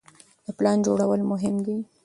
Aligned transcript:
د 0.45 0.47
پلان 0.57 0.77
جوړول 0.85 1.21
مهم 1.31 1.55
دي. 1.65 1.77